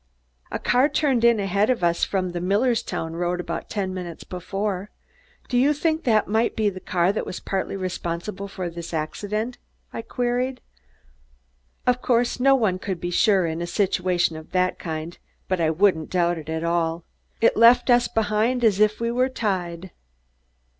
[0.51, 4.89] "A car turned in ahead of us from the Millerstown Road about ten minutes before."
[5.47, 8.95] "Do you think that might have been the car that was partly responsible for this
[8.95, 9.59] accident?"
[9.93, 10.59] I queried.
[11.85, 15.69] "Of course, no one could be sure in a situation of that kind, but I
[15.69, 17.03] wouldn't doubt it at all.
[17.39, 19.91] It left us behind as if we were tied."